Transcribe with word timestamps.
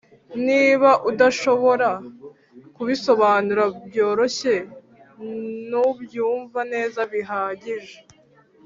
"niba 0.45 0.89
udashobora 1.09 1.89
kubisobanura 2.75 3.63
byoroshye, 3.87 4.55
ntubyumva 5.67 6.59
neza 6.73 6.99
bihagije 7.11 7.95